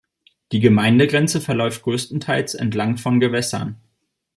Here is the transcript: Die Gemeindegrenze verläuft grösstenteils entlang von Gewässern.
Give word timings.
Die 0.51 0.59
Gemeindegrenze 0.61 1.39
verläuft 1.41 1.83
grösstenteils 1.83 2.55
entlang 2.55 2.97
von 2.97 3.19
Gewässern. 3.19 3.79